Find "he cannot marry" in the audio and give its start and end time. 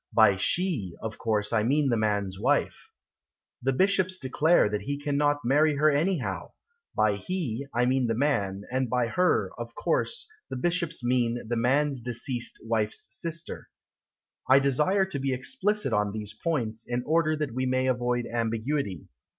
4.81-5.75